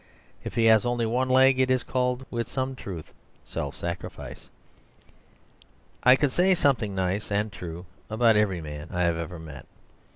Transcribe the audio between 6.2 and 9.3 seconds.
say something nice (and true) about every man I have